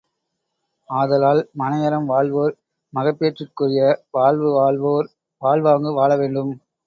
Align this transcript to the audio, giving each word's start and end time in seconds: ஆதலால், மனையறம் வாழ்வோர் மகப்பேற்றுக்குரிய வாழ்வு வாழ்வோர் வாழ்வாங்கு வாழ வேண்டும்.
ஆதலால், 0.89 1.41
மனையறம் 1.59 2.05
வாழ்வோர் 2.05 2.55
மகப்பேற்றுக்குரிய 2.93 3.83
வாழ்வு 4.11 4.49
வாழ்வோர் 4.51 5.09
வாழ்வாங்கு 5.41 5.93
வாழ 5.93 6.11
வேண்டும். 6.17 6.51